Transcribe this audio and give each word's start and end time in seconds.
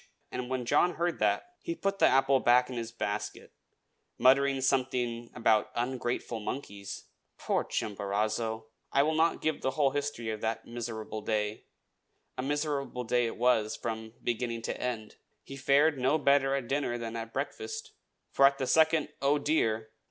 And 0.31 0.49
when 0.49 0.65
John 0.65 0.95
heard 0.95 1.19
that 1.19 1.57
he 1.61 1.75
put 1.75 1.99
the 1.99 2.07
apple 2.07 2.39
back 2.39 2.71
in 2.71 2.75
his 2.75 2.91
basket, 2.91 3.53
muttering 4.17 4.59
something 4.59 5.29
about 5.35 5.69
ungrateful 5.75 6.39
monkeys. 6.39 7.05
Poor 7.37 7.63
Chimborazo! 7.63 8.65
I 8.91 9.03
will 9.03 9.13
not 9.13 9.43
give 9.43 9.61
the 9.61 9.69
whole 9.77 9.91
history 9.91 10.31
of 10.31 10.41
that 10.41 10.65
miserable 10.65 11.21
day, 11.21 11.65
a 12.35 12.41
miserable 12.41 13.03
day 13.03 13.27
it 13.27 13.37
was 13.37 13.75
from 13.75 14.15
beginning 14.23 14.63
to 14.63 14.81
end. 14.81 15.17
He 15.43 15.55
fared 15.55 15.99
no 15.99 16.17
better 16.17 16.55
at 16.55 16.67
dinner 16.67 16.97
than 16.97 17.15
at 17.15 17.31
breakfast; 17.31 17.91
for 18.31 18.47
at 18.47 18.57
the 18.57 18.65
second 18.65 19.09
"Oh, 19.21 19.37
dear!" 19.37 19.91